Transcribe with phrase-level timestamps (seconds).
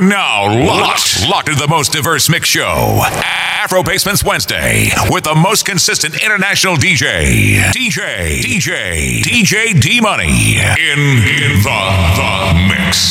[0.00, 5.64] Now locked, locked into the most diverse mix show, Afro Basements Wednesday, with the most
[5.64, 11.80] consistent international DJ, DJ, DJ, DJ D Money, in, in the,
[12.16, 13.04] the mix.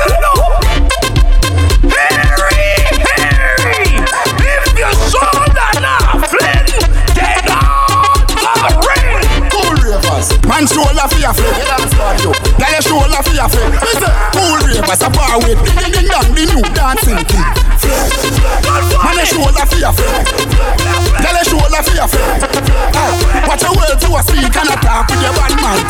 [0.00, 0.69] Harry,
[10.20, 11.56] Ravers, man shoulder for your flip.
[12.60, 13.72] Girl your shoulder for your flip.
[14.36, 17.40] Cool ravers, a bar with ding ding dong, the new dancing king.
[19.00, 20.28] Man your shoulder for your flip.
[21.24, 23.48] Girl your shoulder ah, for your flip.
[23.48, 25.80] Watch your words you a speak and a talk with your bad man.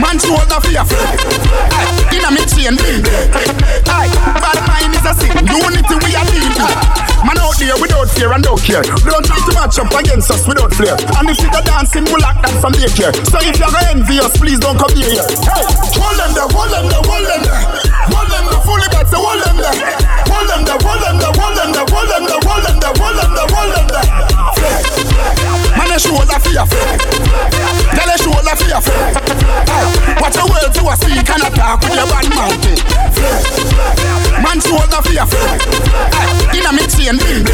[0.00, 1.08] Man shoulder for your flip.
[1.72, 3.02] Ah, Inna me chain bling.
[3.88, 5.32] Bad mind is a sin.
[5.48, 7.11] Unity we are dealing.
[7.22, 8.82] Man out there without fear and don't care.
[8.82, 10.98] Don't try to match up against us without flair.
[11.18, 13.14] And if you go dancing, we'll lock that from daycare.
[13.30, 15.26] So if you're envious, please don't come near here.
[15.46, 15.62] Hey,
[15.94, 17.62] hold them there, hold them there, hold them there.
[18.10, 19.76] Hold them there, fully back, so hold them there.
[20.26, 22.94] Hold them there, hold them there, hold them there, hold them there, hold them there,
[22.98, 24.31] hold them there, hold them there.
[25.92, 27.04] Man, a shoulder for your flex.
[27.92, 28.80] Tell a shoulder for your.
[28.80, 29.84] Hey,
[30.22, 32.24] watch your words you a speak and a talk with your bad.
[33.12, 33.52] Flex.
[34.40, 35.64] Man, shoulder for your flex.
[36.16, 37.44] Hey, inna me chain bling.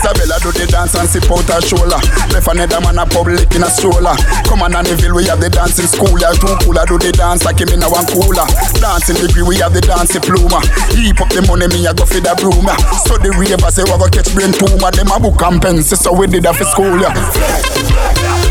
[0.00, 2.00] Isabella do the dance and sip out her shoulder.
[2.32, 4.16] Left another man a public in a stroller.
[4.48, 6.16] Come on, Anneville, we have the dancing school.
[6.16, 8.48] Yeah, too cooler do the dance like him in a one cooler.
[8.80, 10.64] Dancing degree, we have the dancing pluma.
[10.96, 12.64] Heap up the money, me a go for the broom.
[12.64, 12.80] yeah.
[13.04, 14.88] So the ravers say we go catch brain tumor.
[14.88, 16.96] Them a book and pencil, so we did that for school.
[16.96, 17.12] Yeah.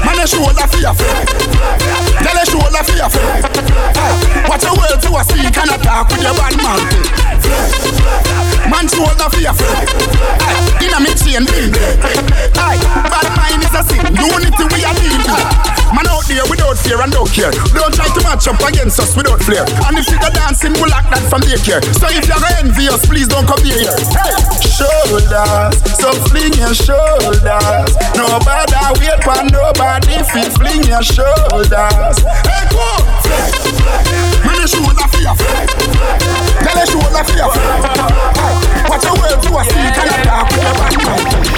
[0.06, 0.94] Man a shoulder for your.
[0.94, 3.10] Tell a shoulder for your.
[4.46, 6.82] Watch your words you a speak and a talk with your bad man.
[8.70, 9.28] Man shoulder.
[9.34, 11.46] Hey, inna me chain.
[11.48, 12.78] Hey,
[13.10, 14.06] bad mind is a sin.
[14.14, 15.89] Unity we are dealing.
[15.96, 17.52] Man out there without fear and don't care.
[17.74, 19.66] Don't try to match up against us without flair.
[19.90, 21.82] And if you go dancing, we'll lock that from daycare.
[21.98, 23.98] So if you're envious, please don't come near here.
[24.14, 24.38] Hey,
[24.70, 27.90] shoulders, so fling your shoulders.
[28.14, 32.18] Nobody wait for nobody if you fling your shoulders.
[32.46, 33.02] Hey, go on.
[34.46, 35.70] Man, a shoulder for your friend.
[36.62, 37.82] Tell a shoulder for your friend.
[38.38, 38.54] Hey,
[38.86, 41.50] watch your words you a speak and a talk with your bad.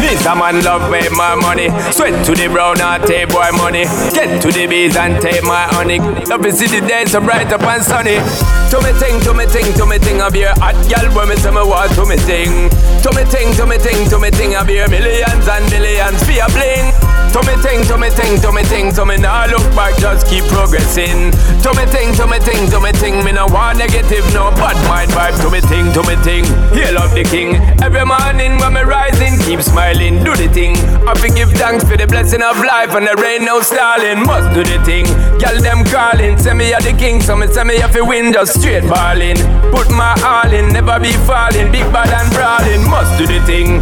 [0.00, 1.70] This a man love with my money.
[1.90, 3.73] Sweat to the brown and take boy money.
[3.82, 5.98] Get to the bees and take my honey.
[6.30, 8.22] Love see the day so bright up and sunny.
[8.70, 11.34] To me ting, to me ting, to me ting, be a hot gal when me
[11.34, 12.70] say me want to me ting.
[13.02, 16.38] To me ting, to me ting, to me ting, I be millions and millions for
[16.38, 16.94] a bling.
[17.34, 20.30] To me ting, to me ting, to me ting, to me now look back, just
[20.30, 21.34] keep progressing.
[21.66, 24.78] To me ting, to me ting, to me ting, me no want negative, no bad
[24.86, 25.34] mind vibe.
[25.42, 27.58] To me ting, to me ting, hail of the king.
[27.82, 30.78] Every morning when me rising, keep smiling, do the thing.
[31.10, 34.20] I fi give thanks for the blessing of life and the rain no stalling.
[34.20, 35.06] Must do the thing.
[35.40, 38.32] Girl them calling, tell me a the king, so me say me a fi win
[38.32, 39.36] just straight balling.
[39.72, 42.84] Put my all in, never be falling, big bad and brawling.
[42.88, 43.80] Must do the thing.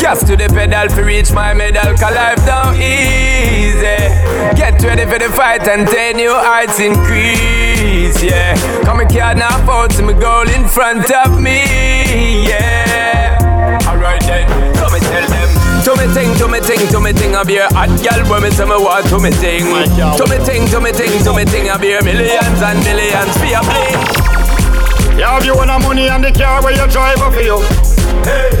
[0.00, 4.00] Gas to the pedal fi reach my medal, cause life down easy.
[4.56, 8.56] Get ready for the fight and ten new heights increase, yeah.
[8.84, 13.38] Come and can't now fall to my goal in front of me, yeah.
[13.86, 15.71] Alright then, come and tell them.
[15.82, 18.42] To me ting, to me ting, to me ting, I be a hot gal when
[18.42, 19.66] me say me want to me ting.
[19.66, 23.34] To me ting, to me ting, to me ting, I be a millions and millions
[23.34, 23.98] for a bling.
[25.18, 27.58] You have you own a money and the car where you drive up for you.
[28.22, 28.54] Hey,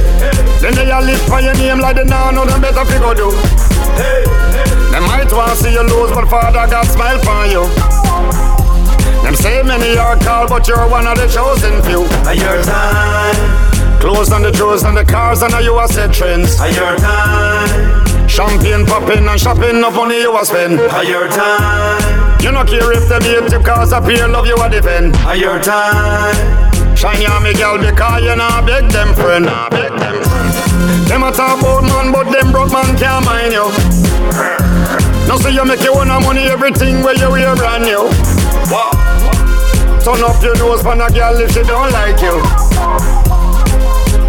[0.58, 3.30] then they all live for your name like they now know them better figure do.
[4.90, 7.64] They might want to see you lose, but Father God smile for you.
[9.22, 12.02] Them say many are called, but you're one of the chosen few.
[12.34, 13.38] Your time,
[14.02, 16.58] Clothes on the drawers and the cars, and you are set trends.
[16.60, 20.80] a your time, Champagne popping and shopping, no money you a spend.
[20.80, 24.56] a your time, You no care if them hate you, cause a peer love you
[24.58, 25.14] a defend.
[25.24, 26.34] a your time,
[26.96, 29.46] Shine ya me girl because you not beg them friend.
[29.46, 31.06] Nah, beg them friend.
[31.08, 33.70] Them a talk about man, but them broke man can't mind you.
[35.30, 38.10] Now see you make you own a money, everything where you wear brand new.
[40.02, 42.42] Turn up your nose for a girl if she don't like you.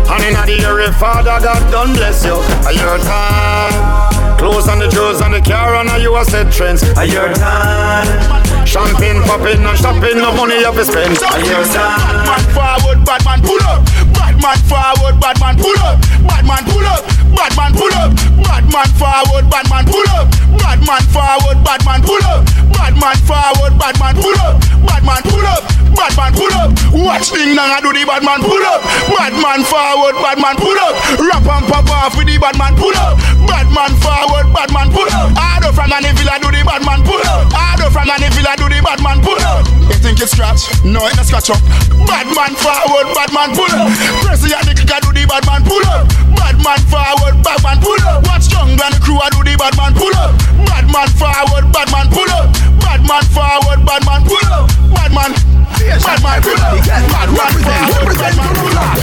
[0.09, 2.35] And in the if Father God done bless you,
[2.67, 4.13] a your time.
[4.37, 6.83] Clothes on the drawers and the car, and you a set trends.
[6.99, 8.07] a your time,
[8.67, 11.15] Champagne popping and shopping, no money you fi spend.
[11.15, 13.87] a your time, man forward, bad man pull up.
[14.11, 15.95] Bad man forward, bad man pull up.
[16.27, 17.07] Bad man pull up.
[17.35, 18.11] Bad man pull up.
[18.43, 20.27] Bad man forward, bad man pull up.
[20.59, 22.43] Bad man forward, bad man pull up.
[22.75, 24.59] Bad man forward, bad man pull up.
[24.83, 25.82] Bad man pull up.
[26.03, 26.69] Bad man pull up.
[26.91, 28.83] Watch thing now I do the bad man pull up.
[29.15, 30.99] Bad man forward, bad man pull up.
[31.15, 33.15] Rap and pop off with the bad man pull up.
[33.47, 35.31] Bad man forward, bad man pull up.
[35.31, 37.53] Harder from any villa do the bad man pull up.
[38.43, 39.63] killer do the bad man pull up.
[39.87, 40.67] You think it's scratch?
[40.83, 41.61] No, it not scratch up.
[42.03, 43.87] Bad man forward, bad man pull up.
[44.27, 46.07] Pressy and the kicker do the bad man pull up.
[46.35, 48.27] Bad man forward, bad man pull up.
[48.27, 50.35] Watch Jungle and the crew I do the bad man pull up.
[50.67, 52.51] Bad man forward, bad man pull up.
[52.83, 54.67] Bad man forward, bad man pull up.
[54.91, 55.31] Bad man,
[55.79, 56.77] bad man pull up.
[56.85, 57.29] Bad man
[57.89, 58.93] forward, bad man pull up.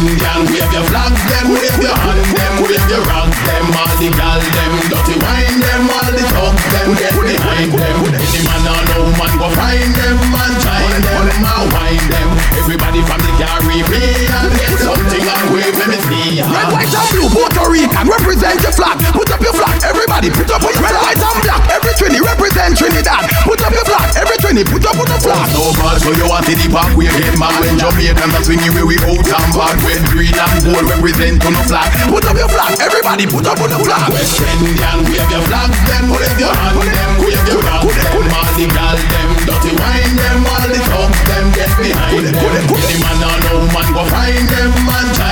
[0.00, 3.94] When y'all wave your flag, them wave your hand, them wave your rock, them all
[4.00, 7.98] the gal, them dirty wine, them all the talk, them get behind them.
[8.08, 12.28] Any man or no man go find them and join them, and wine them.
[12.56, 16.40] Everybody from the Caribbean get something and wave let me see.
[16.40, 18.96] Red, white and blue, Puerto Rican, represent your flag.
[19.12, 21.60] Put up your flag, everybody, put up your red, white and black.
[21.68, 23.28] Every Trini represent Trinidad.
[23.44, 25.46] Put up your flag, every Trini, put up your flag.
[25.54, 28.74] No bad, so you want to the park, we get mad when Jamaicans are swinging
[28.74, 29.78] where we out and back.
[29.86, 31.86] Red, green and gold represent on the flag.
[32.10, 34.10] Put up your flag, everybody, put up your flag.
[34.10, 38.50] West Indian, wave your flag, them wave your hand, them wave your rock, them all
[38.58, 42.34] the gal, them dirty wine, them all the talk, them get behind them.
[42.34, 45.29] Any man or no man go find them and join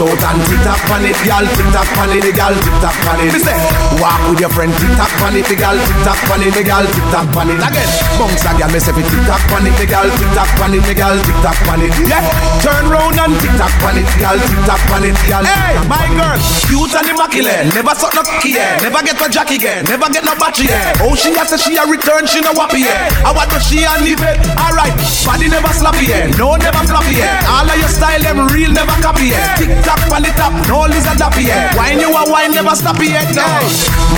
[0.00, 1.44] out and tick tock on it, gal.
[1.44, 2.54] Tick tock on it, gal.
[2.54, 3.32] Tick tock on it.
[3.34, 3.56] Me say,
[3.98, 4.72] walk with your friend.
[4.78, 5.76] Tick tock on it, gal.
[5.76, 6.84] Tick tock on it, gal.
[6.86, 7.58] Tick tock on it.
[7.58, 8.70] Again, bounce a gal.
[8.70, 10.06] Me say, tick tock on it, gal.
[10.06, 11.16] Tick tock on it, gal.
[11.18, 11.94] Tick tock on it.
[12.06, 12.22] Yeah.
[12.62, 14.38] Turn round and tick tock on it, gal.
[14.38, 15.44] Tick tock on it, gal.
[15.44, 17.74] Hey, my girl, cute and immaculate.
[17.74, 18.78] Never suck no key, yeah.
[18.78, 19.82] Never get no jacky, yeah.
[19.82, 21.02] Never get no battery, yeah.
[21.02, 23.10] Oh, she has to she a return, she no wappy, yeah.
[23.26, 24.38] I want to she and leave it.
[24.54, 24.94] Alright,
[25.26, 26.30] body never sloppy, yeah.
[26.38, 27.42] No, never floppy, yeah.
[27.50, 29.56] All of your style, them real, never copy, yeah.
[29.58, 31.72] Tick tock on the top, no lizard dappy, yeah.
[31.72, 33.48] Wine you a wine, never stop it, no.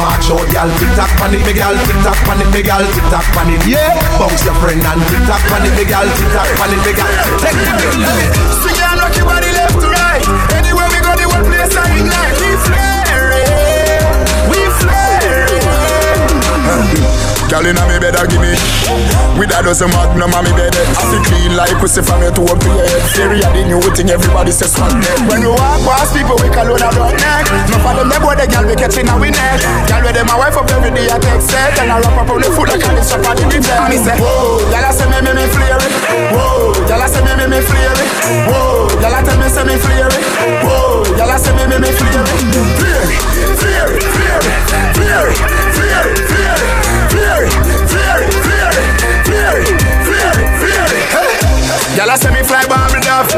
[0.03, 2.83] March out, gal, tick tock on it, big gal, tick tock on it, big gal,
[2.91, 3.95] tick tock on it, yeah.
[4.19, 6.99] Bounce your friend and tick tock on it, big gal, tick tock on it, big
[6.99, 7.13] gal.
[7.39, 10.25] Take the and rock your body left to right.
[10.59, 12.50] Anywhere we go, the whole place I ignite.
[17.51, 18.55] Girl inna me bed, a give me
[19.35, 20.71] With a dozen magnum on me bed.
[20.71, 23.83] I feel clean like pussy from your toe up to your head Syria the new
[23.91, 24.95] thing, everybody says swag
[25.27, 28.23] When you walk past people, we call on a dog neck No for them, they
[28.23, 29.59] boy, the girl we catching a we neck
[29.91, 31.75] Girl with them, my wife up every day, I take set.
[31.83, 33.83] And I wrap up on the foot like I lift up on the big bed
[33.91, 35.83] Me say, whoa, girl I say me, me, me flare
[36.31, 37.99] Whoa, girl I say me, me, me flare
[38.47, 40.07] Whoa, girl I tell me, say me flare
[40.63, 42.47] Whoa, girl I say me, me, me flare it,
[43.59, 44.55] flare it, flare it,
[44.95, 46.31] flare it
[52.01, 53.29] Y'all say me fly bubble duff.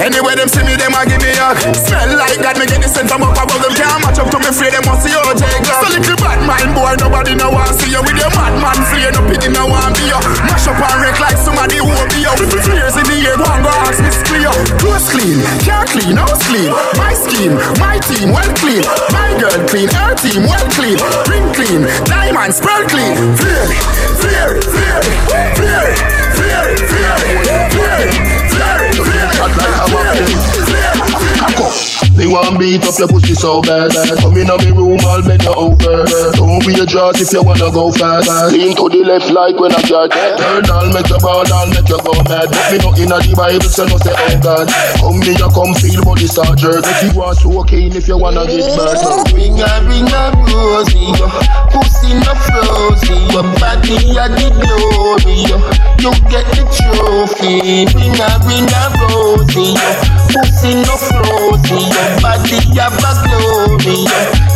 [0.00, 2.56] Anywhere them see me, them a give me a smell like that.
[2.56, 4.72] Me get the scent from up above them can't match up to me free.
[4.72, 5.84] Them must see OJ Glock.
[5.84, 9.12] So little bad man boy, nobody no want see you with your madman flea.
[9.12, 10.16] No pity no want be you.
[10.48, 12.32] Mash up and wreck like somebody who be you.
[12.64, 14.48] Flares in the air, one go ask me clear.
[14.80, 15.36] Clothes clean,
[15.68, 16.72] car clean, house clean.
[16.96, 18.80] My scheme, my team well clean.
[19.12, 20.96] My girl clean, her team well clean.
[21.28, 23.12] Ring clean, diamonds pearl clean.
[23.36, 23.84] Fear it,
[24.24, 25.20] fear it, fear it,
[25.60, 28.16] fear it, fear it, fear it, fear it,
[28.52, 29.28] fear it, fear
[31.56, 33.92] it, They want beat up your pussy so bad.
[33.92, 36.08] Come in on me room, I'll bend you over.
[36.32, 38.32] Don't be a jaws if you wanna go fast.
[38.56, 40.08] Lean to the left like when I got
[40.40, 42.48] Turn all make you ball, I'll make you go mad.
[42.48, 44.64] Put me not in the Bible, so no say oh God.
[44.96, 46.88] Come me, you come feel body start jerk.
[46.88, 48.96] If you want keen, if you wanna get back.
[49.36, 51.12] Ring a ring a rosy,
[51.68, 55.60] pussy no frozy, your body a the glory, yo.
[56.00, 57.84] you get the trophy.
[57.92, 59.76] Ring a ring a rosy,
[60.32, 64.06] pussy no your body a a glory,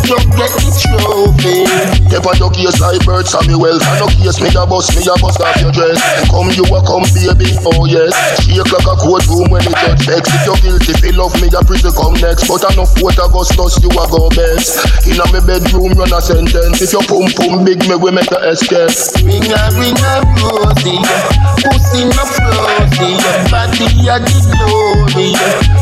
[0.07, 2.01] you get the trophy.
[2.31, 5.41] On your case like bird Samuel And no case me a bust, me a bust
[5.41, 5.99] off your dress.
[6.31, 8.13] Come you a come baby, oh yes.
[8.45, 11.65] Shake like a courtroom when the judge vex If you guilty, feel love me a
[11.65, 12.45] prison come next.
[12.45, 14.85] But enough what Augustus, you a go best.
[15.09, 16.85] Inna me bedroom run a sentence.
[16.85, 18.93] If your pum pum big me we make a escape.
[19.25, 20.15] Ring a ring a
[20.45, 21.01] rosy,
[21.65, 25.33] pussy no your body a the glory,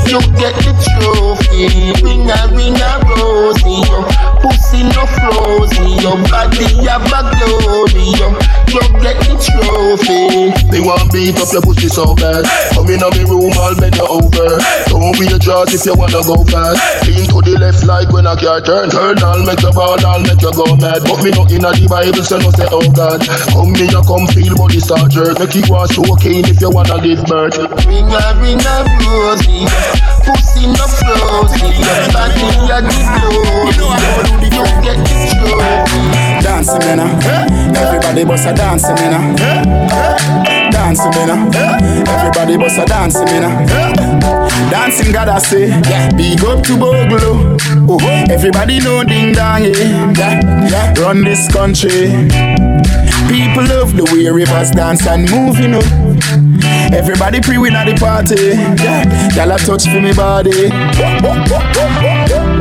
[0.07, 1.58] you get the trophy.
[1.59, 4.07] Ring a ring a rosy, yo.
[4.39, 8.31] pussy no frozy, your body a a glory, yo.
[8.71, 10.55] you get the trophy.
[10.71, 12.47] They want beat up your pussy so bad.
[12.75, 14.55] Come in on me room, I'll bend you over.
[14.87, 16.79] Don't be a jaws if you wanna go fast.
[17.11, 18.91] Lean to the left like when I car turn.
[18.91, 21.03] Turn, I'll make you ball, I'll make you go mad.
[21.03, 23.27] But me not in a the Bible, so no say oh God.
[23.51, 25.43] Come me, you come feel body start jerk.
[25.43, 29.67] Make you want so keen if you wanna give birth Ring a ring a rosy,
[30.63, 31.47] in your flow.
[31.79, 33.09] Yes, back in your deep.
[33.23, 34.49] You know how to do the
[34.83, 35.59] get this show.
[36.43, 37.01] Dancing, man.
[37.01, 37.47] Ah.
[37.77, 39.37] Everybody bust a dancing, man.
[39.41, 40.71] Ah.
[40.71, 41.51] Dancing, man.
[41.55, 41.79] Ah.
[42.15, 43.67] Everybody bust a dancing, man.
[44.71, 45.69] Dancing, God, I say.
[46.17, 47.57] Big up to Bogle.
[47.91, 47.99] Oh,
[48.31, 50.95] everybody know ding dong, yeah.
[50.99, 52.68] Run this country.
[53.29, 55.83] People love the way rivers dance and move, you know.
[56.93, 58.57] Everybody pre-win at the party.
[58.83, 59.05] Yeah,
[59.35, 60.69] y'all a touch for me body.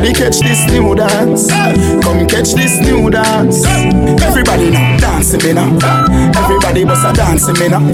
[0.00, 1.50] Everybody catch this new dance.
[2.00, 3.66] Come catch this new dance.
[4.24, 5.76] Everybody now dancing me now.
[6.40, 7.84] Everybody bust a dancing me now.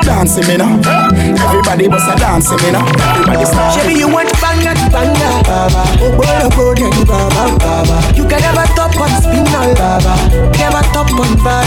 [0.00, 0.80] Dancing me now.
[1.44, 2.88] Everybody bust a dancing me now.
[2.88, 3.74] Everybody start.
[3.74, 5.84] Shabby, you want banga banga, baba.
[6.16, 7.96] Boy, then baba, baba.
[8.16, 10.16] You can never top on spinal, baba.
[10.56, 11.61] Never top on baba.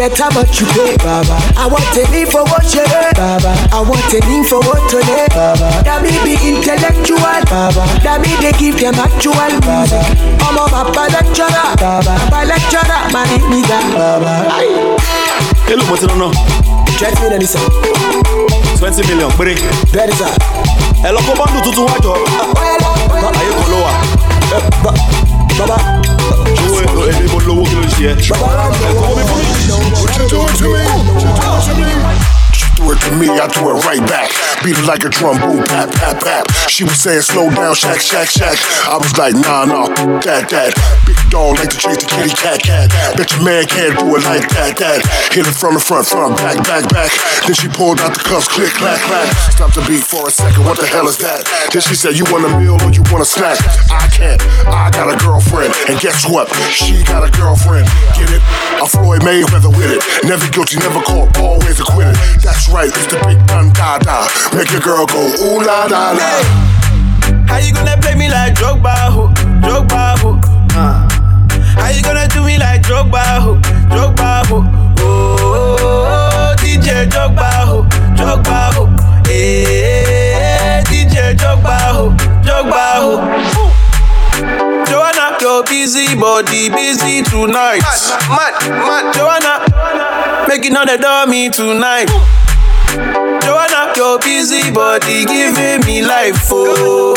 [0.00, 1.36] How much you get, how much you pay, Baba.
[1.60, 3.52] I want a leave for what you heard, Baba.
[3.68, 5.68] I want a leave for what you need, Baba.
[5.84, 7.84] That me be intellectual, Baba.
[8.00, 10.00] That me they give them actual music.
[10.40, 12.16] I'm a Papa lecturer, Baba.
[12.16, 14.48] Papa lecturer, man, it me that, Baba.
[15.68, 16.32] Hello, mo ti lọ náà.
[16.96, 17.68] Twenty million is up.
[18.80, 19.52] twenty million péré.
[19.92, 20.32] That is up.
[21.04, 22.12] ẹ lọ kó bọ́ndù tuntun wájọ.
[23.36, 23.92] ayé kan ló wà.
[25.60, 25.76] Baba,
[27.06, 28.14] lówó kí ló ń ṣe ẹ.
[30.00, 30.84] What you doing to me?
[30.84, 32.39] What you doing to me?
[32.90, 34.34] It to me, I threw it right back.
[34.66, 36.44] Beat it like a drum, boom, pap, pap, pap.
[36.66, 38.58] She was saying, slow down, shack, shack, shack.
[38.90, 39.86] I was like, nah, nah,
[40.26, 40.74] that, that.
[41.06, 42.90] Big dog like to chase the kitty cat, cat.
[43.14, 45.02] Bet your man can't do it like that, that.
[45.30, 47.10] Hit it from the front, front, back, back, back.
[47.46, 49.28] Then she pulled out the cuffs, click, clack, clack.
[49.52, 51.44] Stopped the beat for a second, what the hell is that?
[51.74, 53.60] Then she said, you want a meal or you want a snack?
[53.90, 55.74] I can't, I got a girlfriend.
[55.86, 56.48] And guess what?
[56.72, 57.86] She got a girlfriend.
[58.18, 58.42] Get it?
[58.80, 60.02] I'm Floyd Mayweather with it.
[60.24, 62.16] Never guilty, never caught, always acquitted.
[62.40, 64.26] That's right, it's the big dun da da.
[64.56, 66.30] Make your girl go ooh la la la.
[67.46, 69.28] How you gonna play me like Drogba, ho?
[69.60, 70.40] Drogba, ho?
[70.74, 71.08] Uh.
[71.78, 73.54] How you gonna do me like Drogba, ho?
[73.90, 74.64] Drogba, ho?
[74.98, 77.82] Oh, DJ Drogba, ho?
[78.16, 78.86] Drogba, ho?
[79.28, 82.10] Eh, DJ Drogba, ho?
[82.42, 83.70] Drogba, ho?
[84.86, 87.82] Joanna, your busy body busy tonight.
[88.28, 89.12] Man, man, man.
[89.12, 92.08] Joanna, making all the dummy tonight.
[92.94, 97.14] Joanna, your busy body giving me life, oh,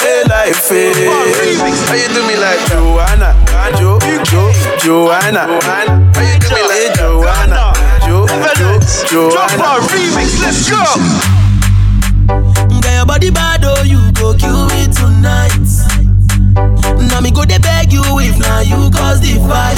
[0.00, 0.94] hey life, hey.
[1.88, 3.34] How you do me like Joanna,
[3.76, 3.98] Jo,
[4.30, 5.58] Jo, Joanna?
[5.62, 5.82] How
[6.22, 7.72] you do me like Joanna,
[8.06, 8.26] Jo,
[9.10, 9.82] Jo, Joanna?
[9.90, 10.78] remix, let's go.
[12.80, 15.58] Girl, your body bad, oh, you go kill me tonight.
[17.10, 19.74] Now me go they beg you if now you cause the fight.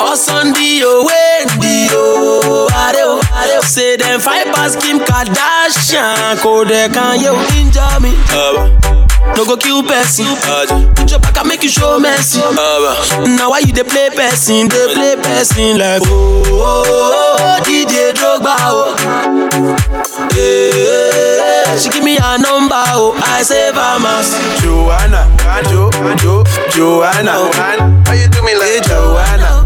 [0.00, 3.60] Oh Sunday, oh Wendy, oh Adeo, Adeo.
[3.62, 6.36] Say them fight past Kim Kardashian,
[6.68, 8.12] there can you injure me?
[9.36, 10.26] No go kill person.
[10.94, 12.40] Put your back and make you show mercy.
[12.40, 14.68] Now why you they play person?
[14.68, 18.92] They play person like oh, oh, oh, oh DJ Drogba oh.
[20.36, 24.34] Yeah, she give me a number oh, I save her mass.
[24.60, 25.24] Joanna,
[25.70, 27.32] Jo, Jo, Joanna.
[27.34, 27.52] Oh.
[28.06, 29.61] How you do me like Joanna?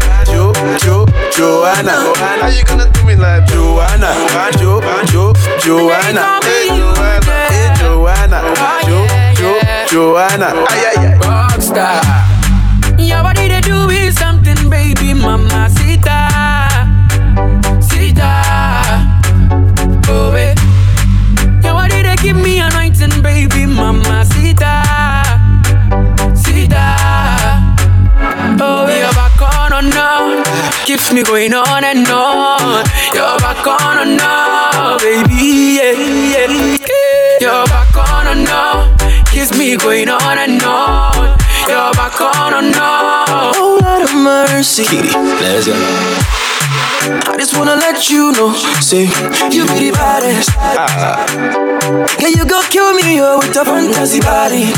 [0.75, 2.13] Jo, Jo, Joanna.
[2.41, 4.11] How you gonna do me like Joanna?
[4.59, 5.33] Jo, Jo,
[5.63, 6.39] Joanna.
[6.43, 7.31] Hey, Joanna.
[7.47, 8.41] Hey, Joanna.
[8.43, 9.07] Oh, jo,
[9.39, 10.47] Jo, Joanna.
[10.67, 11.17] Ay, ay, ay.
[11.23, 12.03] Rockstar.
[12.99, 15.86] Your body they do is something, baby, mama, sita,
[30.97, 32.83] keeps me going on and on.
[33.13, 37.37] You're back on and on, baby, yeah, yeah.
[37.39, 41.37] You're back on and on, keeps me going on and on.
[41.67, 43.53] You're back on and on.
[43.55, 44.85] Oh Lord of mercy.
[45.39, 46.46] Let's go.
[47.07, 48.51] I just wanna let you know,
[48.83, 49.03] say
[49.55, 50.49] you be the baddest.
[50.59, 51.23] Ah.
[52.19, 54.73] Yeah, you go kill me oh, with a fantasy body.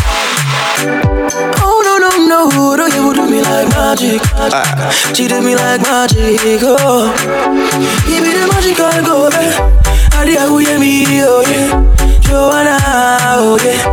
[1.58, 4.22] Oh no no no, no you do me like magic.
[4.38, 4.94] Ah.
[5.16, 6.62] She do me like magic.
[6.62, 7.10] Oh,
[8.06, 9.54] give me the magic I go there.
[10.14, 11.06] How do you me?
[11.26, 11.74] Oh yeah,
[12.22, 12.78] Joanna.
[13.42, 13.90] Oh yeah,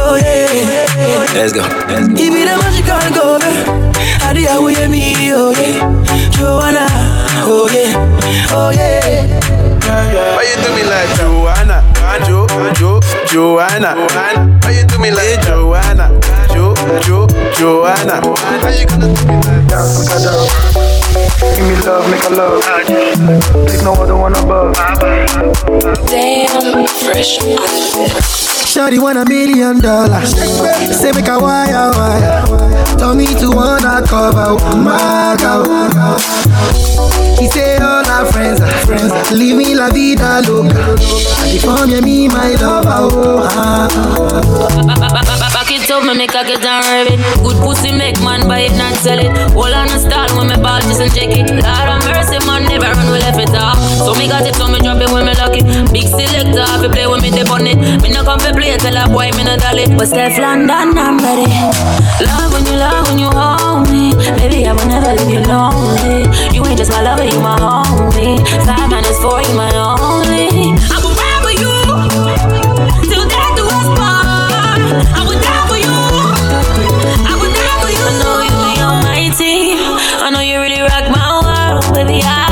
[0.00, 1.34] oh yeah.
[1.36, 1.60] Let's go.
[1.60, 2.14] Let's go.
[2.16, 3.92] Give me the magic I go there.
[4.24, 5.32] How do you me?
[5.32, 6.83] Oh yeah, Joanna.
[7.46, 7.92] Oh yeah,
[8.56, 9.28] oh yeah.
[10.34, 11.84] Why you do me like Joanna?
[12.26, 13.94] Jo, Jo, Joanna.
[14.62, 16.08] Why you do me like Joanna?
[16.84, 17.24] Jo, Jo,
[17.56, 18.20] Joanna.
[18.20, 19.88] How you gonna do me like that?
[21.56, 22.62] Give me love, make a love.
[23.66, 24.74] There's no other one above.
[26.08, 27.38] Damn, fresh
[28.68, 30.34] Shawty want a million dollars.
[31.00, 32.44] Say make a wire wire.
[32.98, 35.64] Tell me to wanna cover my girl.
[37.38, 39.10] He say all our friends are friends.
[39.32, 40.96] Leave me la vida loca.
[41.40, 43.08] And if I'm me my lover.
[43.16, 43.88] Oh, ah.
[45.94, 47.22] It me make a get and rev it.
[47.46, 49.30] Good pussy make man buy it, not sell it.
[49.54, 51.46] Hold on a style when me ball just and check it.
[51.46, 53.78] Lord of mercy, man, never run, we left it off.
[54.02, 55.62] So me got it, so me drop it when me lock it.
[55.94, 57.78] Big selector, if you play with me, they on it.
[58.02, 59.86] Me no come for play, tell a boy, me no dolly.
[59.94, 61.46] But Steph London, I'm ready.
[62.26, 64.18] Love when you love, when you hold me.
[64.34, 66.26] Baby, I will never leave you lonely.
[66.50, 68.42] You ain't just my lover, you my homie.
[68.66, 70.74] Five minutes for you, my only.
[70.90, 71.03] I
[80.84, 82.20] rock my world, baby.
[82.22, 82.43] I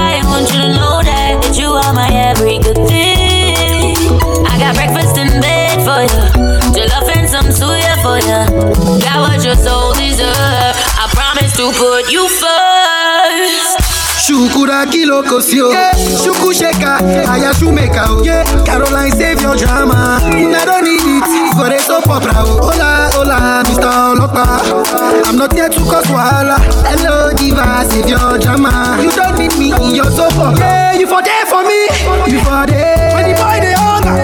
[14.32, 15.92] Shukura kilo kosio, yeah.
[15.92, 16.96] Shuku sheka,
[17.30, 18.24] aya shumeka, oh.
[18.24, 18.42] yeah.
[18.64, 20.20] Caroline save your drama.
[20.24, 22.32] I don't need it for the soap opera.
[22.36, 22.72] Oh.
[22.72, 23.92] Hola, hola, Mr.
[23.92, 25.28] Olopa.
[25.28, 26.56] I'm not here to cause wahala.
[26.88, 28.96] Hello, diva, save your drama.
[29.02, 30.56] You don't need me in your opera.
[30.58, 31.84] Yeah, you for there for me,
[32.32, 33.12] you for there.
[33.12, 34.16] When the boy they hunger,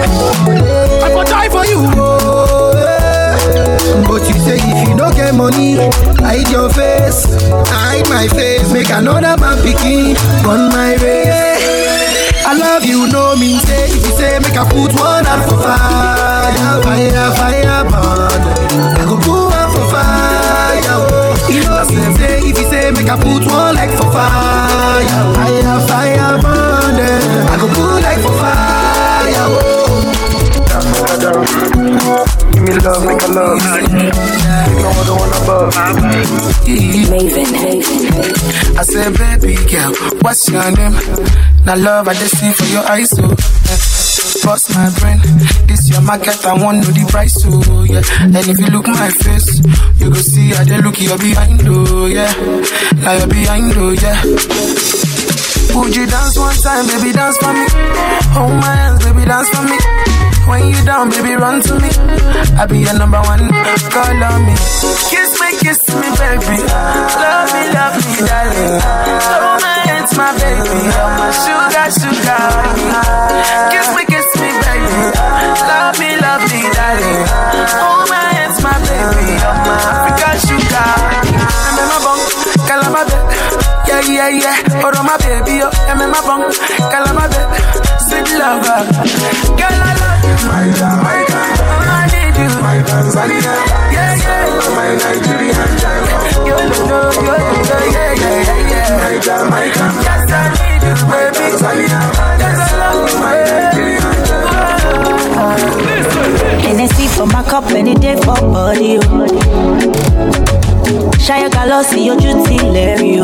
[1.05, 1.85] I for die for you.
[2.01, 2.58] Oh.
[4.07, 5.75] But you say if you don't get money,
[6.21, 7.25] hide your face,
[7.69, 12.37] hide my face, make another man picking, run my race.
[12.45, 15.57] I love you, no mean say if you say make I put one out for
[15.61, 18.41] fire, fire, fire, burn.
[18.97, 20.81] I go put one for fire.
[20.89, 21.47] Oh.
[21.49, 25.05] You know mean say if you say make I put one like for fire,
[25.37, 26.97] fire, fire, burn.
[26.97, 27.53] Eh.
[27.53, 29.08] I go put like for fire.
[32.69, 33.59] Me love, a love.
[33.61, 35.73] There's no other one above.
[37.09, 40.93] Maven, Maven, I said, baby girl, what's your name?
[41.65, 43.35] Now love, I just see for your eyes, oh.
[43.35, 45.19] so Bust my brain,
[45.67, 47.49] this your market, I want know the price, so
[47.83, 48.01] yeah.
[48.21, 49.59] And if you look my face,
[49.99, 52.31] you go see I they look you behind, oh yeah.
[53.01, 54.98] Now you're behind, oh yeah.
[55.75, 57.65] Would you dance one time, baby, dance for me?
[58.35, 59.77] Hold my hands, baby, dance for me.
[60.49, 61.89] When you down, baby, run to me.
[62.57, 63.47] I be your number one,
[63.93, 64.55] call on me.
[65.13, 66.57] Kiss me, kiss me, baby.
[66.65, 68.81] Love me, love me, darling.
[69.29, 70.89] Hold my hands, my baby.
[71.37, 72.41] Sugar, sugar.
[73.69, 74.03] Kiss me,
[83.99, 84.79] Yeah, yeah, yeah.
[84.81, 85.67] Hold on, my baby, yo.
[85.91, 86.55] I'm in my bunk,
[86.87, 87.35] calababe.
[88.07, 88.87] Sweet lover.
[89.59, 90.35] Girl, I love you.
[90.47, 91.59] My God, my God.
[91.59, 92.47] I need you.
[92.63, 93.53] My Tanzania.
[93.91, 94.71] Yeah, yeah.
[94.71, 96.07] My Nigerian child.
[96.47, 97.35] Yo, yo, yo, yo,
[97.91, 99.03] yeah, yeah, yeah, yeah.
[99.03, 99.91] My God, my God.
[99.99, 101.59] Yes, I need you, baby.
[101.59, 101.99] Tanzania.
[102.39, 103.99] Yes, I love you, my Nigerian
[106.63, 108.95] Hennessy for my cup any day for body.
[111.19, 113.17] Shaya Galosi, your duty, Larry.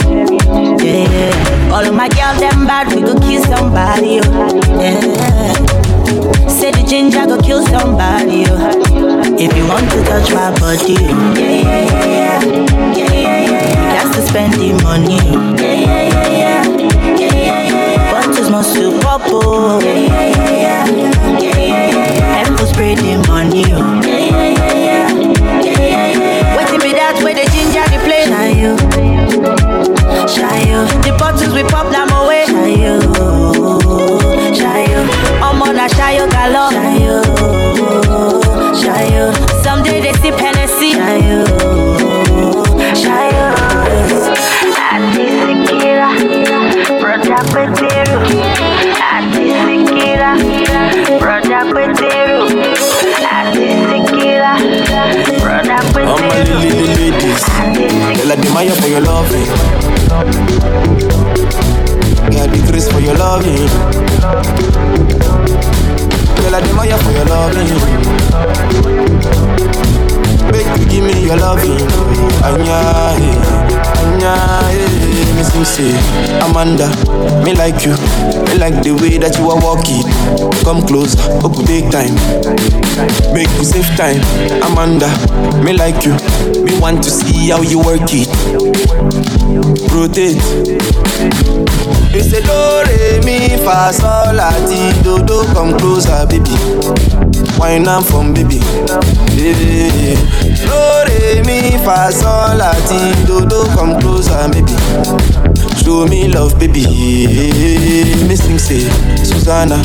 [0.84, 1.73] Yeah, yeah.
[1.73, 4.19] All of my girls, them bad, we go kill somebody.
[4.23, 4.80] Oh.
[4.80, 5.54] Yeah.
[6.47, 8.45] Say the ginger go kill somebody.
[8.47, 8.71] Oh.
[9.38, 10.93] If you want to touch my body.
[10.93, 11.10] Yeah,
[11.41, 12.43] yeah, yeah, yeah.
[12.93, 14.04] Yeah, yeah, yeah, yeah.
[14.04, 15.17] Got to spend the money.
[15.17, 16.63] Yeah, yeah, yeah, yeah.
[17.17, 18.12] Yeah, yeah, yeah.
[18.12, 19.21] Bottles must to pop.
[19.25, 19.94] Yeah, yeah, yeah,
[66.95, 67.67] care for your loving.
[70.51, 71.81] Make you give me your loving.
[72.43, 73.55] And yeah, yeah.
[74.28, 75.06] Eh.
[75.56, 75.92] Me say,
[76.42, 76.90] Amanda,
[77.46, 77.94] me like you.
[78.50, 80.04] Me like the way that you are walking.
[80.66, 82.12] Come closer, up take time.
[83.32, 84.20] Make you save time.
[84.68, 85.08] Amanda,
[85.64, 86.12] me like you.
[86.66, 88.28] Me want to see how you work it.
[89.94, 90.42] Rotate.
[92.12, 95.46] It's a do, re, mi, fa, sol, la, ti, do, do.
[95.54, 96.52] Come closer, baby.
[97.58, 98.60] Wine am from baby.
[99.40, 100.20] Yeah.
[100.68, 101.14] Do,
[101.86, 102.74] re, mi, fa, sol, la,
[103.26, 103.65] do, do.
[103.76, 104.74] Come closer, baby.
[105.84, 106.84] Show me love, baby.
[108.28, 108.89] Me sing say,
[109.24, 109.78] Susanna,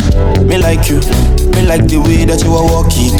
[0.44, 1.00] me like you.
[1.54, 3.14] Me like the way that you are walking.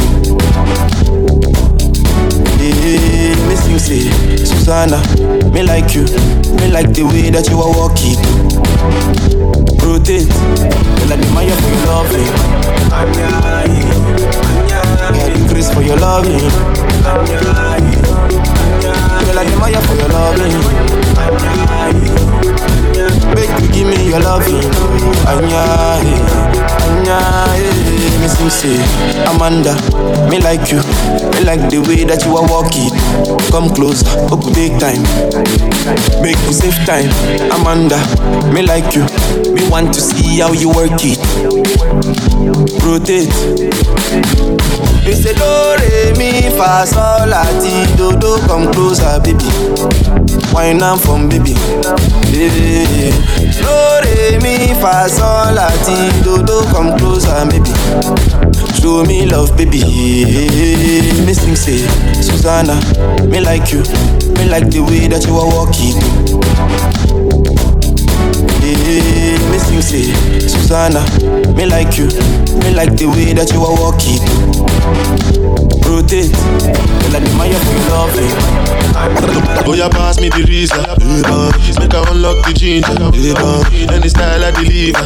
[2.59, 4.11] Yeah, me sing say,
[4.45, 4.99] Susanna,
[5.53, 6.05] me like you.
[6.57, 8.19] Me like the way that you are walking.
[9.81, 12.33] Rotate, me like the Maya for your loving.
[14.69, 16.51] Yeah, increase for your loving.
[17.29, 18.00] Yeah,
[19.35, 20.55] like the Maya for your loving.
[23.35, 24.65] Anya, you give me your loving.
[25.29, 25.65] Anya,
[26.87, 27.21] Anya,
[27.65, 28.00] yeah.
[28.21, 28.77] Me sing say,
[29.33, 29.73] Amanda,
[30.29, 30.79] me like you.
[31.33, 32.93] Me like the way that you are walking.
[33.51, 35.01] Come closer, up take time.
[36.21, 37.09] Make you save time.
[37.49, 37.97] Amanda,
[38.53, 39.09] me like you.
[39.55, 41.17] Me want to see how you work it.
[42.85, 43.33] Rotate.
[45.07, 47.33] Me say do re mi fa sol
[47.97, 50.40] do do come closer baby.
[50.53, 51.53] Wine am from baby.
[52.33, 53.11] Yeah.
[53.61, 57.71] Do re mi fa sol la ti do do come closer baby.
[58.81, 59.81] Show me love baby.
[61.27, 61.79] Me sing say
[62.21, 62.75] Susanna,
[63.29, 63.83] me like you.
[64.39, 65.97] Me like the way that you are walking.
[68.63, 70.13] Yeah, me sing say
[70.49, 71.01] Susanna,
[71.61, 72.07] me like you.
[72.65, 74.17] Me like the way that you are walking.
[75.85, 76.33] Rotate,
[77.13, 78.33] like the Maya for your loving.
[79.69, 80.81] Oh, yeah, pass me the reason.
[81.77, 82.97] Make I unlock the ginger.
[83.93, 85.05] Any style I deliver.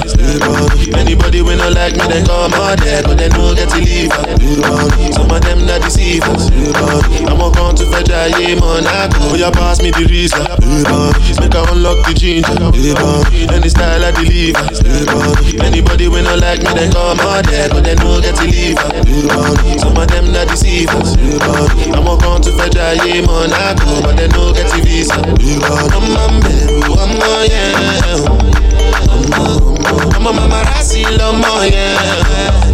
[0.95, 4.15] Anybody when not like me, they come out there, but they no get to leave.
[5.11, 6.55] Some of them not deceivers.
[7.27, 9.35] I'm a come to fetch a Monaco.
[9.35, 10.43] Oh, yeah, pass me the reason.
[11.43, 12.55] Make I unlock the ginger.
[13.51, 14.63] Any style I deliver.
[15.67, 18.79] Anybody when not like me, they come out there, but they no get to leave.
[19.81, 21.17] Some of them not deceivers.
[21.17, 25.15] I'm a come to fetch a yeah, Monaco, but they no get to visa.
[25.15, 26.43] I'm a man,
[27.01, 28.55] I'm a yeah.
[30.15, 32.74] I'm a mama rasi lomo yeah.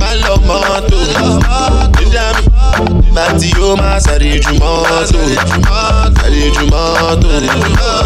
[0.00, 0.98] Má lọ mọ́tò,
[1.98, 2.44] dídá mi.
[3.16, 5.06] Láti yóò máa sáré ju mọ́tò, oh.
[6.18, 7.28] sáré ju mọ́tò.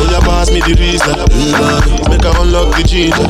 [0.00, 0.24] Oya oh.
[0.26, 1.16] pass me the reason,
[2.09, 3.26] make I unlock the ginger.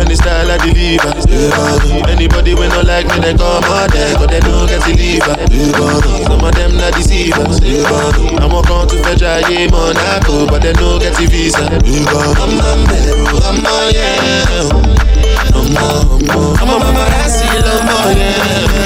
[0.00, 1.12] Any style I deliver.
[2.08, 5.22] Anybody when not like me, they come out there, but they don't get to leave.
[6.26, 7.60] Some of them not deceivers.
[8.40, 11.64] I'm a come to fetch a yeah, Monaco, but they don't get the visa.
[11.68, 15.07] I'm a man, oh, I'm a yeah.
[15.58, 17.04] I'm a, I'm a
[18.14, 18.78] yeah.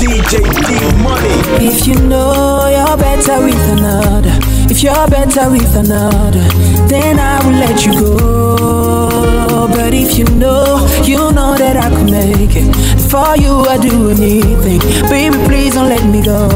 [0.00, 0.68] DJ D
[1.02, 1.36] Money.
[1.64, 4.36] If you know you're better with another,
[4.70, 6.48] if you're better with another,
[6.88, 9.68] then I will let you go.
[9.68, 12.74] But if you know, you know that I could make it.
[13.10, 14.80] For you, I do anything.
[15.08, 16.48] Baby, please don't let me go.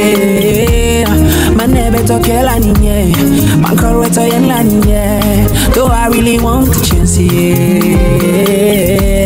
[1.62, 3.14] Man, never talk la niñe.
[3.62, 5.48] Man, correct yen la niñe.
[5.76, 9.21] Though I really want the chance, yeah.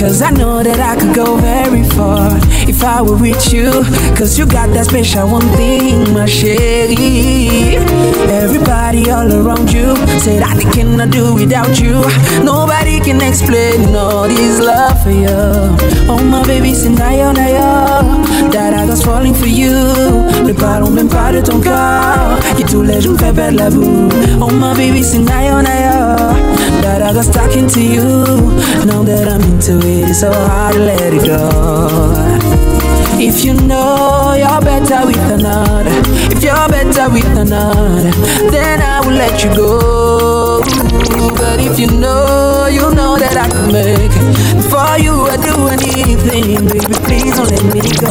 [0.00, 2.30] Cause I know that I could go very far
[2.66, 3.70] if I were with you.
[4.16, 7.76] Cause you got that special one thing, my sherry.
[8.32, 9.92] Everybody all around you
[10.24, 12.00] that they cannot do without you.
[12.42, 15.28] Nobody can explain all this love for you.
[16.08, 18.50] Oh, my baby, c'est naïo, naïo.
[18.52, 19.74] That I was falling for you.
[20.46, 24.08] Ne parlons même pas de ton corps qui tous les jours fait perdre la boue.
[24.40, 26.49] Oh, my baby, c'est naïo, naïo.
[26.90, 28.02] That I was talking to you.
[28.84, 31.48] Now that I'm into it, it's so hard to let it go.
[33.22, 35.86] If you know you're better with another,
[36.34, 38.10] if you're better with another,
[38.50, 40.62] then I will let you go.
[41.38, 44.34] But if you know, you know that I can make it.
[44.66, 46.66] For you, I do anything.
[46.66, 46.90] baby.
[47.06, 48.10] Please don't let me go.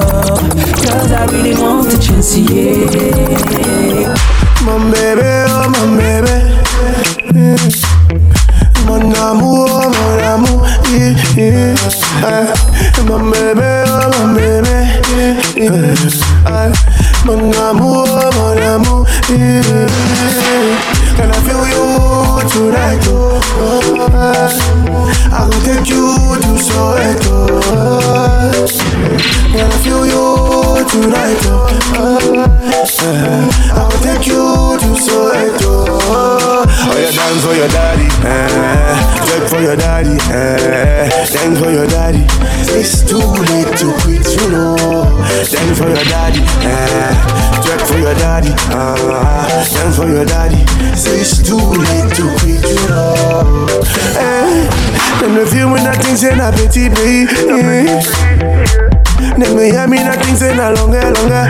[0.88, 4.15] Cause I really want to chance, yeah.
[4.63, 6.48] My baby, oh my baby.
[8.89, 11.75] Mon amour, mon amour, yeah, yeah.
[12.25, 12.54] Ah,
[13.06, 14.78] My baby, oh my baby,
[15.56, 16.45] yeah.
[16.47, 16.71] Ah,
[17.23, 19.86] Mon amour, mon amour, yeah.
[21.20, 21.84] Can I feel you
[22.50, 23.42] tonight, oh.
[25.32, 27.36] I will take you to Soweto
[29.52, 30.24] Can I feel you
[30.88, 31.68] tonight, oh.
[33.76, 39.26] I will take you to Soweto Oh, you dance for your daddy, eh.
[39.28, 41.10] Check for your daddy, eh.
[41.10, 42.26] Dance for your daddy
[42.80, 44.76] It's too late to quit, you know
[45.52, 47.59] Dance for your daddy, eh.
[47.70, 49.46] Check for your daddy, ah.
[49.72, 50.58] Dance for your daddy.
[50.98, 53.68] Say It's too late to quit, you know
[54.18, 54.66] Eh.
[55.22, 57.30] Them the feel when I think say na petty baby
[59.38, 61.46] Them me hear me not think say na longer, longer.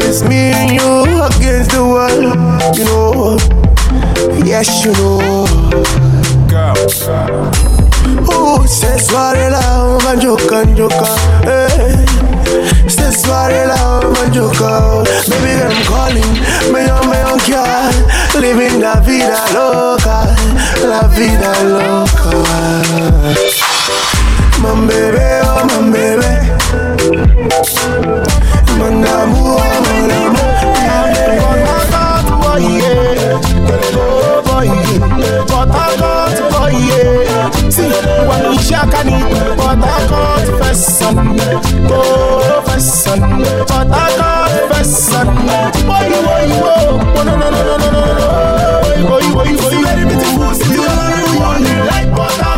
[0.00, 2.32] It's me and you against the world,
[2.78, 3.36] you know.
[4.42, 5.44] Yes, you know.
[6.48, 6.72] Girl
[8.32, 10.64] Oh, ce soir-là, on va joker,
[12.88, 13.12] joker hey.
[13.12, 16.34] Ce soir-là, on va joker Baby girl, I'm calling
[16.72, 17.90] Me on, me on car
[18.40, 20.26] Living la vida loca
[20.86, 22.30] La vida loca
[24.60, 26.32] Mon bébé, oh mon bébé
[28.78, 30.48] Mon amour, mon amour
[32.60, 33.40] yeah.
[35.46, 37.27] But I got boy, yeah.
[38.38, 38.80] See, it,
[39.56, 41.16] but I got person.
[41.90, 43.20] Oh, person.
[43.66, 45.26] But I got person.
[45.86, 46.62] Boy, boy, boy.
[46.62, 49.08] Oh, no, no, no, no, no, no, no.
[49.08, 49.74] Boy, boy, boy.
[49.82, 50.54] Very beautiful.
[50.54, 50.86] Still,
[51.90, 52.52] like but I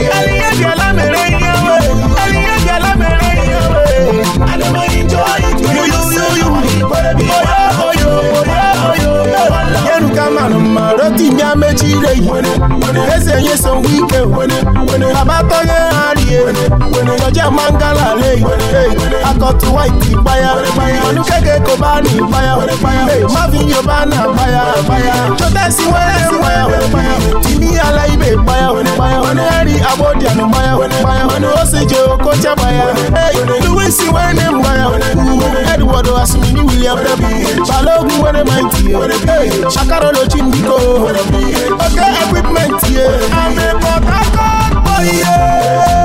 [0.00, 0.16] yeah.
[0.16, 2.22] Ellie, girl, I'm a yeah.
[2.22, 4.46] Ellie, girl, I'm a yeah.
[4.46, 5.60] I never enjoy it.
[5.60, 6.48] You, you, you, you.
[6.88, 9.12] But, oh, yo, oh, yo, oh, yo.
[9.86, 12.12] Yeruka manuma roti mi roti nyame chire
[13.16, 14.20] eze nyeso wike
[15.14, 15.78] baba toye
[16.10, 16.40] arie
[17.26, 18.30] ọjà mangala le
[19.30, 20.50] akọtù white ìpayà.
[21.08, 22.56] Ọdún kékeré kò bá ní ìpayà.
[23.34, 24.19] Má fi yorùbá náà.
[36.88, 43.28] Asmini William Balogun wene mighty Hey, Shakaro lo chimbiko Okay, equipment, yeah.
[43.32, 45.99] I'm a Port boy,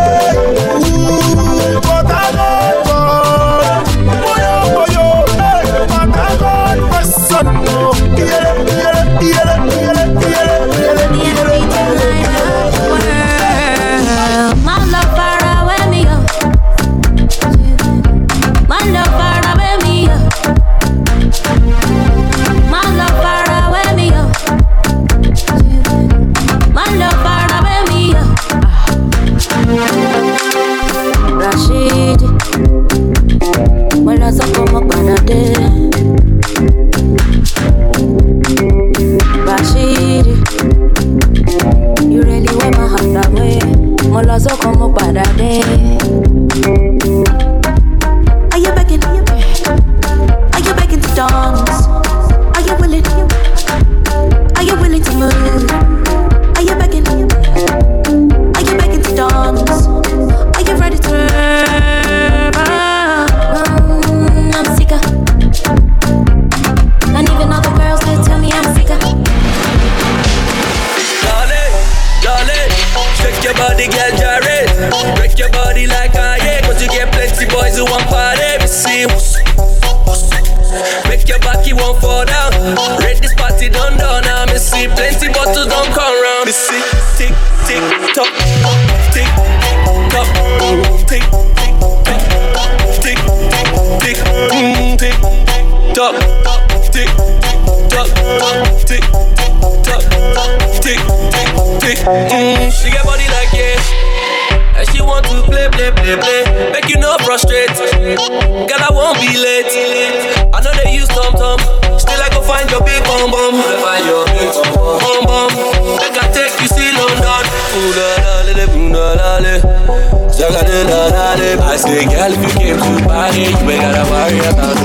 [121.96, 124.76] Say, girl, if you came to party, you ain't gotta worry about.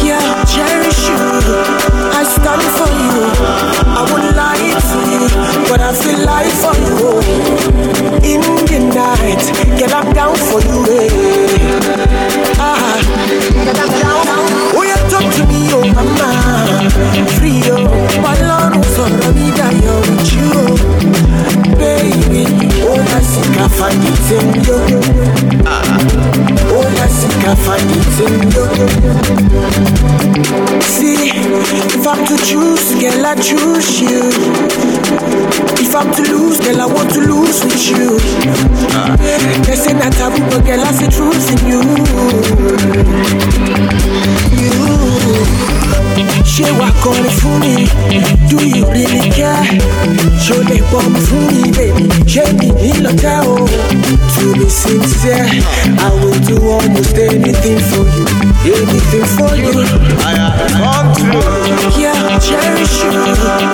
[0.00, 1.20] Yeah, cherish you.
[2.16, 3.28] I stand for you.
[3.84, 5.28] I would lie to you,
[5.68, 7.20] but I feel life for you.
[8.24, 9.44] In the night,
[9.78, 10.93] get up down for you.
[55.24, 55.62] Sincere
[55.98, 59.84] I will do almost anything for you anything for you.
[62.00, 63.10] Yeah, cherish you.
[63.10, 63.73] I stand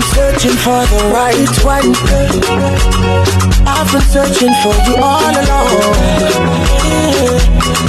[0.00, 1.94] been searching for the right one.
[3.66, 5.72] I've been searching for you all along.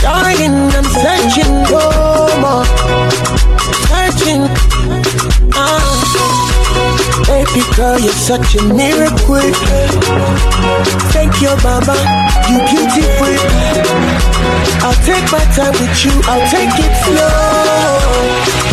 [0.02, 1.84] Darling, I'm searching no
[2.44, 2.66] more.
[3.88, 4.42] Searching.
[5.54, 5.80] Ah.
[7.28, 9.52] Baby girl, you're such a miracle.
[11.14, 11.98] Thank you, mama.
[12.50, 13.36] You beautiful.
[14.84, 16.14] I'll take my time with you.
[16.26, 18.71] I'll take it slow.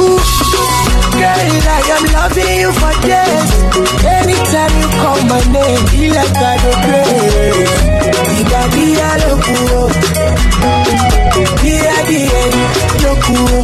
[0.00, 0.18] Ooh.
[1.20, 3.50] Girl, I am loving you for days.
[4.04, 7.74] Anytime you call my name, feel like I do grace.
[8.40, 9.82] Ida dia lokuo,
[11.62, 12.42] dia dia
[13.04, 13.58] lokuo.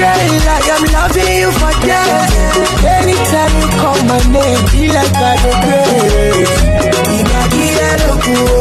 [0.00, 2.32] Girl, I am loving you for days.
[2.96, 6.56] Anytime you call my name, feel like I do grace.
[7.20, 8.60] Ida dia lokuo,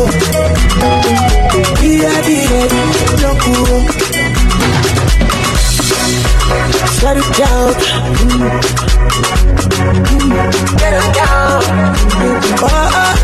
[7.40, 7.74] down.
[11.14, 11.64] Down.
[12.62, 13.16] Oh, oh.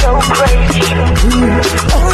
[0.00, 0.88] So crazy.
[1.92, 2.10] Oh.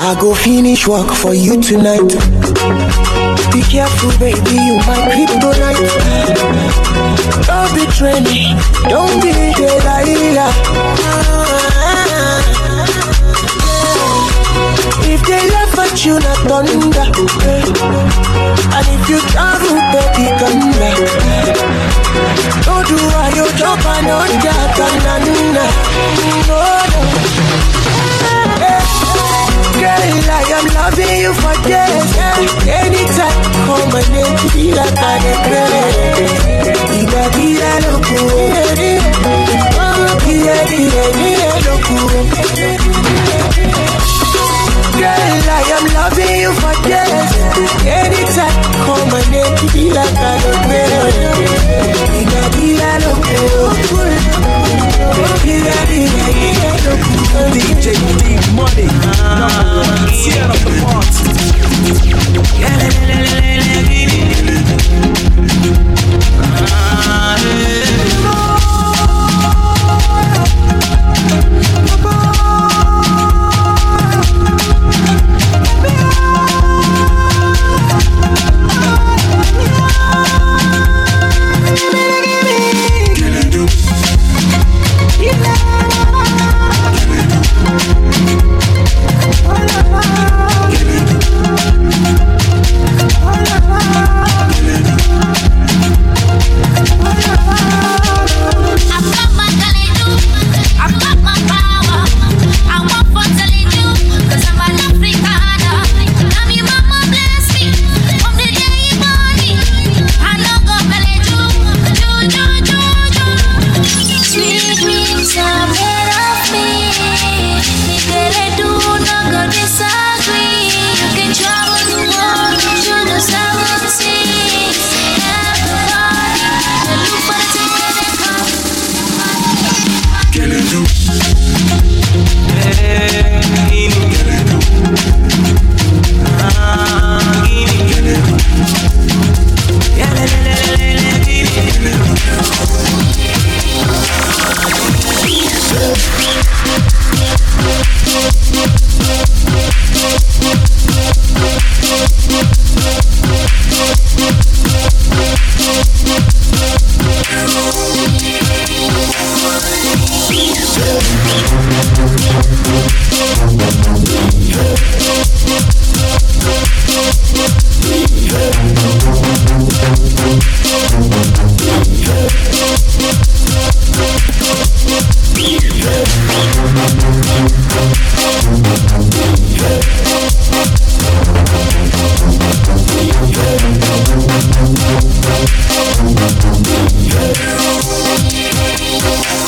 [0.00, 3.13] I go finish work for you tonight.
[3.54, 5.78] Be careful, baby, you my kryptonite.
[7.46, 8.58] Don't betray me,
[8.90, 10.50] don't be Delilah.
[15.06, 17.06] If they laugh at you, not thunder.
[18.74, 20.98] And if you travel, baby, come back.
[22.66, 24.10] Don't do why you jump and
[24.42, 25.64] get banana.
[26.48, 26.58] No,
[26.90, 27.00] no.
[29.78, 32.14] Girl, I am loving you for days.
[32.18, 32.83] Anytime,
[33.94, 35.94] call my name, be like I regret.
[36.98, 38.18] Ida, ida, loco.
[40.26, 41.96] Ida, ida, ida, loco.
[44.98, 47.32] Girl, I am loving you for days.
[47.86, 51.14] Anytime, call my name, be like I regret.
[52.18, 53.38] Ida, ida, loco.
[55.44, 57.14] Ida, ida, ida, loco.
[57.54, 57.86] DJ
[58.18, 58.86] D Money,
[59.38, 61.14] number one, tear up the party.
[63.06, 63.13] tó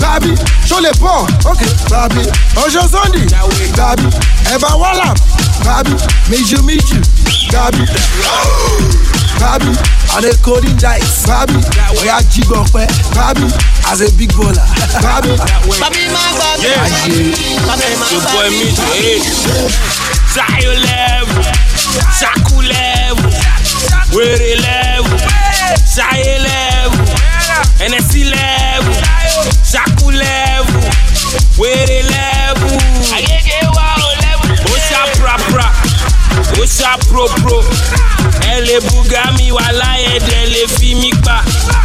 [0.00, 2.22] Baby, show Chole Pon, ok, Babi,
[2.60, 3.24] Ojo Zondi,
[3.76, 4.08] Baby,
[4.52, 4.76] Eba
[6.50, 7.00] you meet you.
[7.48, 7.84] Baby,
[8.20, 8.92] Babi,
[9.40, 9.72] Babi,
[10.16, 11.56] Ade Cody Dice, Baby,
[12.00, 13.48] we are Jibo Pe, Baby,
[13.88, 14.60] as a big baller,
[15.00, 15.36] Baby,
[15.80, 16.84] baby, my god, yeah.
[17.06, 17.64] Baby, Babi, baby.
[17.66, 19.72] Ma Babi, Babi Ma Babi,
[20.32, 21.44] Zayo level,
[22.16, 23.30] Zaku level,
[24.16, 25.18] Were level,
[25.84, 27.04] Zaye level,
[27.84, 29.01] NSC level
[29.38, 29.42] o
[29.72, 30.80] ṣàkúlẹ̀ ẹ̀wù
[31.60, 32.51] wèrè lẹ́wù.
[36.62, 37.58] Osha pro pro.
[38.52, 41.42] Ẹ lè buga mi wà láyé dẹ̀ lè fi mí pa.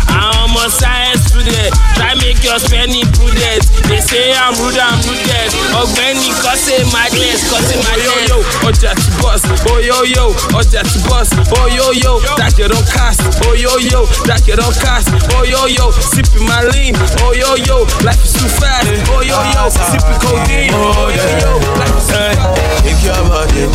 [0.08, 3.64] Àwọn ọmọ science student try make your spending prudent.
[3.88, 5.54] They say I'm rude I'm ruthless.
[5.82, 8.08] Ọ̀gbẹ́ni kọ́sẹ̀ madness kọ́sẹ̀ madness.
[8.08, 9.42] Oyoyo ọjà ti bọ́s.
[9.74, 10.26] Oyoyo
[10.60, 11.30] ọjà ti bọ́s.
[11.62, 13.22] Oyoyo dàjẹ́ don cast.
[13.50, 15.10] Oyoyo dàjẹ́ don cast.
[15.40, 16.94] Oyoyo sipping my lean.
[17.28, 18.88] Oyoyo life is too fast.
[19.18, 20.74] Oyoyo sipping codeine.
[20.74, 22.38] Oyoyo life is too fast.
[22.84, 23.68] Take your body,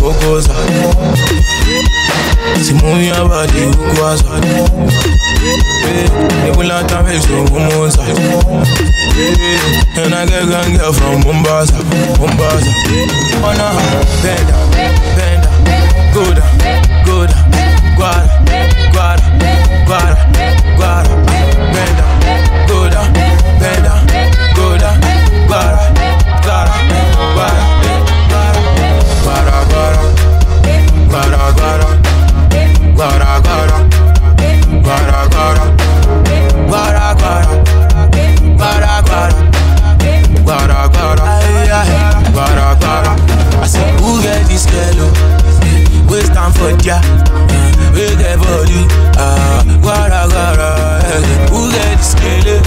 [0.92, 1.26] Cocosa.
[2.62, 4.40] Si muy abadi, Uguasa.
[5.42, 8.02] They eh, will not have it, so Umusa.
[9.18, 11.74] Eh, and I get gang girl from Mombasa,
[12.18, 12.70] Mombasa.
[13.42, 13.68] No,
[14.22, 14.70] bend down,
[15.16, 17.44] bend down, go down, go down,
[17.96, 18.36] guada,
[20.76, 21.21] guada,
[43.62, 45.06] I said, who get this girl?
[46.10, 47.00] We stand for uh,
[47.94, 48.82] we get body.
[49.16, 50.70] Ah, guara, guara,
[51.48, 52.58] who get this girl?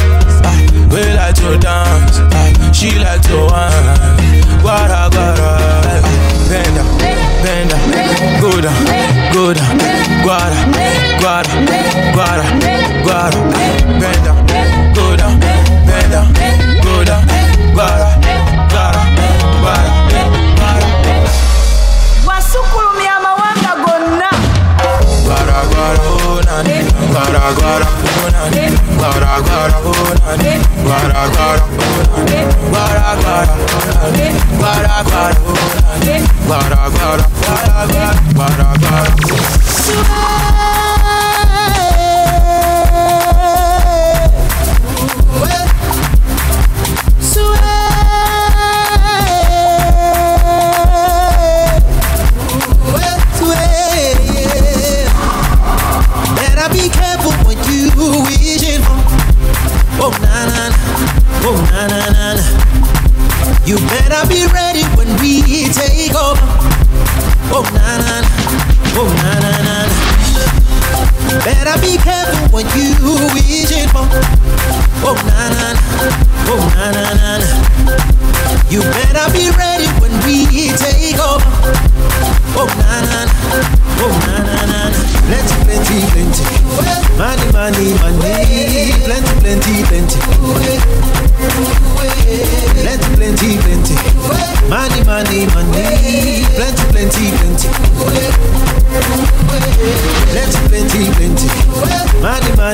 [0.47, 0.55] Ah,
[0.89, 3.91] we like to dance, ah, she like to wine.
[4.63, 5.49] Guara, guara,
[5.91, 6.01] eh,
[6.49, 6.87] bend down,
[7.43, 8.81] bend down, go down,
[9.33, 9.77] go down.
[10.23, 10.59] Guara,
[11.19, 11.53] guara,
[12.15, 12.45] guara,
[13.03, 13.39] guara,
[13.99, 15.39] bend down, go down,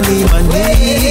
[0.02, 1.11] Money, money,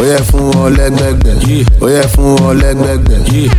[0.00, 1.34] ó yẹ fún wọn lẹ́gbẹ̀gbẹ̀.
[1.82, 3.18] Ó yẹ fún wọn lẹ́gbẹ̀gbẹ̀.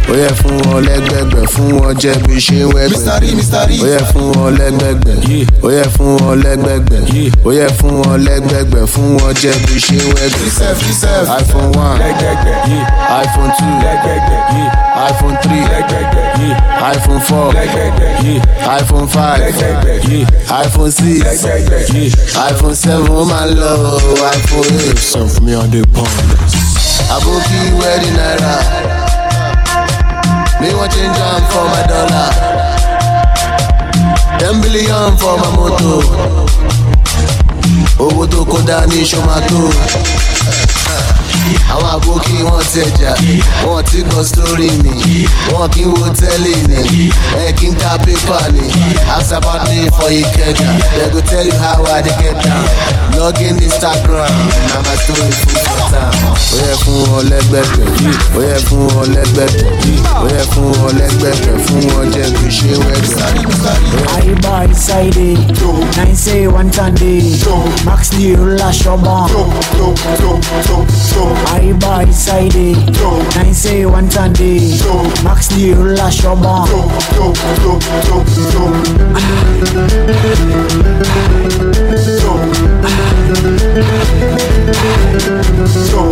[0.10, 1.46] Ó yẹ fún wọn lẹ́gbẹ̀gbẹ̀.
[1.54, 2.96] Fún wọn jẹ́ bí ṣe wẹ́gbẹ̀.
[3.84, 5.16] Ó yẹ fún wọn lẹ́gbẹ̀gbẹ̀.
[5.64, 7.02] Ó yẹ fún wọn lẹ́gbẹ̀gbẹ̀.
[7.46, 8.86] Ó yẹ fún wọn lẹ́gbẹ̀gbẹ̀.
[8.94, 10.50] Fún wọn jẹ́ bí ṣe wẹ́gbẹ̀.
[11.40, 12.00] Iphone one.
[13.24, 13.74] Iphone two.
[15.10, 15.64] Iphone three.
[16.94, 17.50] Iphone four.
[18.80, 19.42] Iphone five.
[20.64, 21.24] Iphone six.
[22.50, 23.72] Iphone seven ó máa lọ
[24.36, 24.98] iphone eight.
[24.98, 25.82] sọ fún mi on the.
[27.16, 28.56] Aboki wedding naira
[30.62, 32.32] me wan change am for my dollar.
[34.40, 36.04] Ten billion for my motor
[38.00, 39.70] owó tó kó dání tó
[41.74, 43.12] àwọn àbókí wọn tẹjà
[43.66, 47.10] wọn ti kọ sórí mi wọn kì í wo tẹ́lẹ̀ ni.
[47.46, 48.64] Ẹ kì í ta pépà ni.
[49.40, 52.66] About me for ìkẹjà they go tell you how i dey get down.
[53.18, 54.32] Log in instagram
[54.70, 56.14] na my story full for town.
[56.54, 57.88] ó yẹ fún wọn lẹ́gbẹ̀gbẹ̀
[58.36, 59.64] ó yẹ fún wọn lẹ́gbẹ̀gbẹ̀
[60.24, 63.00] ó yẹ fún wọn lẹ́gbẹ̀gbẹ̀ fún wọn jẹ́ bí ṣe wẹ́gbẹ̀.
[64.70, 65.62] Inside it,
[65.98, 67.22] nine say one Sunday,
[67.86, 69.30] Max the ruler shaman.
[71.48, 74.60] Aiba inside it, nine say one Sunday,
[75.24, 76.68] Max the ruler shaman.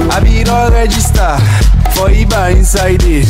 [0.10, 1.38] I be don register
[1.94, 3.28] for Iba inside it.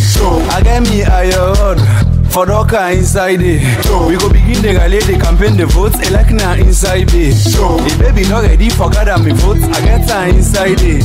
[0.51, 2.06] I get me iron
[2.37, 3.63] for Doka inside it.
[4.05, 7.33] We go begin the rally, the campaign, the votes, elect na inside it.
[7.33, 11.01] The baby not ready for gather me votes, I get her inside it.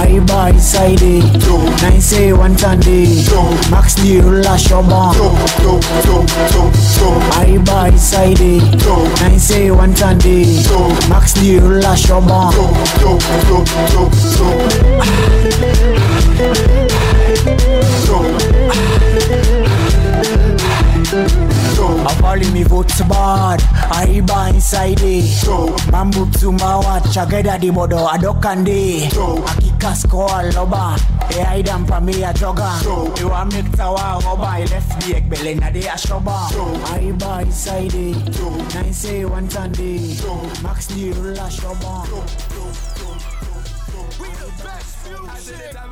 [0.00, 1.28] Aiba inside it,
[1.82, 3.04] nine say one Sunday,
[3.70, 5.12] Max the ruler shaman.
[7.36, 8.64] Aiba inside it,
[9.20, 10.46] nine say one Sunday,
[11.10, 12.48] Max the ruler shaman.
[22.04, 23.62] I follow me vote to bad.
[23.90, 25.46] I buy inside it.
[25.90, 27.16] Bamboo to my watch.
[27.16, 28.04] I get the bodo.
[28.04, 29.04] I do candy.
[29.04, 30.98] I kick a score loba.
[31.20, 33.20] I hide them from me a jogger.
[33.20, 34.42] You want make tower roba.
[34.42, 36.50] I left the egg belly na de a shoba.
[36.92, 38.74] I buy inside it.
[38.74, 40.16] Nine say one Sunday.
[40.62, 41.48] Max the ruler.
[45.24, 45.91] I see the time